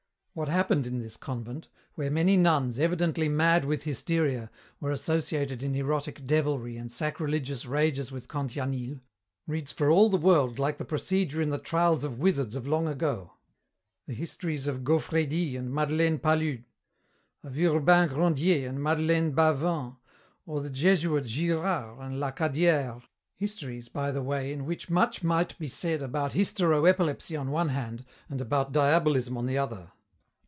"What 0.33 0.47
happened 0.47 0.87
in 0.87 0.99
this 0.99 1.17
convent, 1.17 1.67
where 1.95 2.09
many 2.09 2.37
nuns, 2.37 2.79
evidently 2.79 3.27
mad 3.27 3.65
with 3.65 3.83
hysteria, 3.83 4.49
were 4.79 4.89
associated 4.93 5.61
in 5.61 5.75
erotic 5.75 6.25
devilry 6.25 6.77
and 6.77 6.89
sacrilegious 6.89 7.65
rages 7.65 8.13
with 8.13 8.29
Cantianille, 8.29 9.01
reads 9.45 9.73
for 9.73 9.89
all 9.89 10.07
the 10.09 10.15
world 10.15 10.57
like 10.57 10.77
the 10.77 10.85
procedure 10.85 11.41
in 11.41 11.49
the 11.49 11.57
trials 11.57 12.05
of 12.05 12.17
wizards 12.19 12.55
of 12.55 12.65
long 12.65 12.87
ago, 12.87 13.33
the 14.07 14.13
histories 14.13 14.67
of 14.67 14.85
Gaufrédy 14.85 15.57
and 15.59 15.69
Madeleine 15.73 16.17
Palud, 16.17 16.63
of 17.43 17.57
Urbain 17.57 18.07
Grandier 18.07 18.69
and 18.69 18.81
Madeleine 18.81 19.33
Bavent, 19.33 19.97
or 20.45 20.61
the 20.61 20.69
Jesuit 20.69 21.25
Girard 21.25 21.99
and 21.99 22.21
La 22.21 22.31
Cadière, 22.31 23.03
histories, 23.35 23.89
by 23.89 24.11
the 24.11 24.23
way, 24.23 24.53
in 24.53 24.63
which 24.65 24.89
much 24.89 25.23
might 25.23 25.59
be 25.59 25.67
said 25.67 26.01
about 26.01 26.31
hystero 26.31 26.85
epilepsy 26.85 27.35
on 27.35 27.51
one 27.51 27.67
hand 27.69 28.05
and 28.29 28.39
about 28.39 28.71
Diabolism 28.71 29.35
on 29.37 29.45
the 29.45 29.57
other. 29.57 29.91